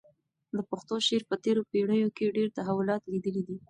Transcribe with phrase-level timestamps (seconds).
[0.55, 3.57] د پښتو شعر په تېرو پېړیو کې ډېر تحولات لیدلي دي.